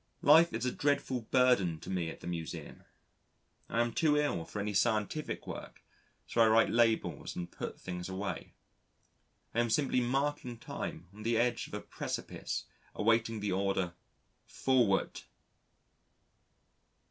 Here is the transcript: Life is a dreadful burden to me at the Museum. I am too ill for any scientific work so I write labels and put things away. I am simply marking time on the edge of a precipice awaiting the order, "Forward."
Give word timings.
Life 0.23 0.51
is 0.51 0.65
a 0.65 0.71
dreadful 0.71 1.27
burden 1.29 1.79
to 1.81 1.89
me 1.91 2.09
at 2.09 2.21
the 2.21 2.25
Museum. 2.27 2.83
I 3.69 3.81
am 3.81 3.93
too 3.93 4.17
ill 4.17 4.45
for 4.45 4.59
any 4.59 4.73
scientific 4.73 5.45
work 5.45 5.83
so 6.25 6.41
I 6.41 6.47
write 6.47 6.71
labels 6.71 7.35
and 7.35 7.51
put 7.51 7.79
things 7.79 8.09
away. 8.09 8.55
I 9.53 9.59
am 9.59 9.69
simply 9.69 10.01
marking 10.01 10.57
time 10.57 11.07
on 11.13 11.21
the 11.21 11.37
edge 11.37 11.67
of 11.67 11.75
a 11.75 11.81
precipice 11.81 12.65
awaiting 12.95 13.41
the 13.41 13.51
order, 13.51 13.93
"Forward." 14.47 15.21